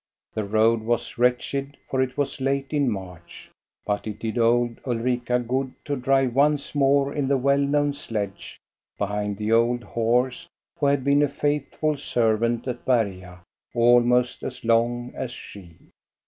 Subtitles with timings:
[0.33, 3.51] The road was wretched, for it was late in March;
[3.85, 8.57] but it did old Ulrika good to drive once more in the well known sledge,
[8.97, 10.47] behind the old horse
[10.79, 13.43] who had been a faithful servant at Berga
[13.75, 15.77] almost as long as she.